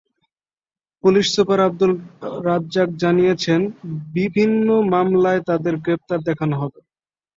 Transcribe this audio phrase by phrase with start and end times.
[1.03, 1.91] Police super Abdur
[2.47, 3.61] Razzak জানিয়েছেন,
[4.13, 6.79] বিভিন্ন মামলায় তাঁদের গ্রেপ্তার দেখানো হবে।